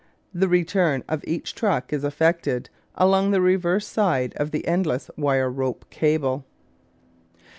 The 0.33 0.47
return 0.47 1.03
of 1.07 1.23
each 1.27 1.53
truck 1.53 1.93
is 1.93 2.03
effected 2.03 2.71
along 2.95 3.29
the 3.29 3.39
reverse 3.39 3.85
side 3.85 4.33
of 4.35 4.49
the 4.49 4.67
endless 4.67 5.11
wire 5.15 5.47
rope 5.51 5.85
cable. 5.91 6.43